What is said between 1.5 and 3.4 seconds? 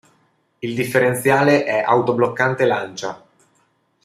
è autobloccante Lancia.